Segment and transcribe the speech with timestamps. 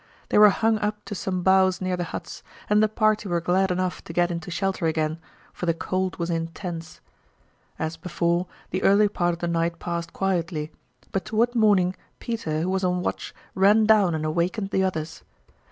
[0.29, 3.69] They were hung up to some boughs near the huts, and the party were glad
[3.69, 5.19] enough to get into shelter again,
[5.53, 7.01] for the cold was intense.
[7.77, 10.71] As before, the early part of the night passed quietly;
[11.11, 15.21] but toward morning Peter, who was on watch, ran down and awakened the others.